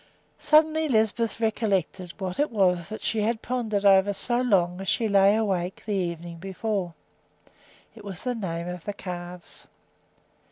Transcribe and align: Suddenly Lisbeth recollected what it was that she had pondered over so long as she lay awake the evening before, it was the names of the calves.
Suddenly 0.39 0.89
Lisbeth 0.89 1.39
recollected 1.39 2.11
what 2.19 2.39
it 2.39 2.49
was 2.49 2.89
that 2.89 3.03
she 3.03 3.21
had 3.21 3.43
pondered 3.43 3.85
over 3.85 4.13
so 4.13 4.41
long 4.41 4.81
as 4.81 4.87
she 4.87 5.07
lay 5.07 5.35
awake 5.35 5.83
the 5.85 5.93
evening 5.93 6.39
before, 6.39 6.95
it 7.93 8.03
was 8.03 8.23
the 8.23 8.33
names 8.33 8.73
of 8.73 8.85
the 8.85 8.93
calves. 8.93 9.67